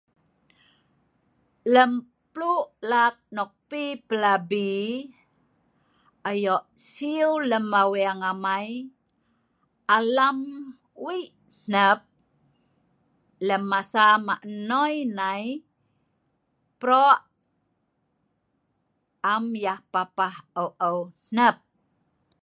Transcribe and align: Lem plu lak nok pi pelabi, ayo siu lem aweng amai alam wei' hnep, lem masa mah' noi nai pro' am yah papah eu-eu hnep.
Lem 1.73 1.91
plu 2.33 2.51
lak 2.91 3.15
nok 3.35 3.51
pi 3.69 3.83
pelabi, 4.07 4.67
ayo 6.29 6.55
siu 6.91 7.29
lem 7.49 7.67
aweng 7.81 8.21
amai 8.31 8.69
alam 9.95 10.37
wei' 11.03 11.31
hnep, 11.63 11.99
lem 13.47 13.63
masa 13.71 14.05
mah' 14.25 14.45
noi 14.69 14.95
nai 15.19 15.43
pro' 16.81 17.19
am 19.33 19.45
yah 19.63 19.79
papah 19.93 20.35
eu-eu 20.61 20.97
hnep. 21.31 21.55